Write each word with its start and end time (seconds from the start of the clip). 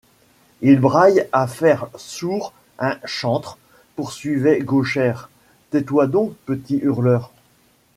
Il 0.61 0.79
braille 0.79 1.27
à 1.31 1.45
faire 1.45 1.85
sourd 1.95 2.53
un 2.79 2.97
chantre, 3.05 3.59
poursuivait 3.95 4.57
Gauchère.— 4.61 5.29
Tais-toi 5.69 6.07
donc, 6.07 6.33
petit 6.45 6.77
hurleur! 6.79 7.31